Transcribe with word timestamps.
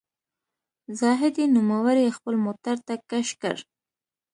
زاهدي 0.99 1.45
نوموړی 1.55 2.15
خپل 2.17 2.35
موټر 2.45 2.77
ته 2.87 2.93
کش 3.09 3.27
کړ. 3.41 3.55